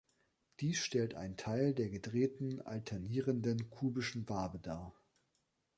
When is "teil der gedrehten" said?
1.37-2.59